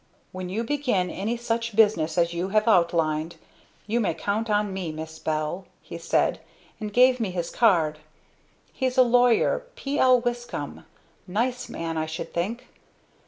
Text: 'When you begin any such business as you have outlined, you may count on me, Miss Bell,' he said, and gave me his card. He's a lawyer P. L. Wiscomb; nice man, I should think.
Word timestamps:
'When 0.31 0.49
you 0.49 0.63
begin 0.63 1.11
any 1.11 1.37
such 1.37 1.75
business 1.75 2.17
as 2.17 2.33
you 2.33 2.49
have 2.49 2.67
outlined, 2.67 3.35
you 3.85 3.99
may 3.99 4.15
count 4.15 4.49
on 4.49 4.73
me, 4.73 4.91
Miss 4.91 5.19
Bell,' 5.19 5.65
he 5.83 5.99
said, 5.99 6.39
and 6.79 6.91
gave 6.91 7.19
me 7.19 7.29
his 7.29 7.51
card. 7.51 7.99
He's 8.73 8.97
a 8.97 9.03
lawyer 9.03 9.61
P. 9.75 9.99
L. 9.99 10.19
Wiscomb; 10.19 10.85
nice 11.27 11.69
man, 11.69 11.99
I 11.99 12.07
should 12.07 12.33
think. 12.33 12.67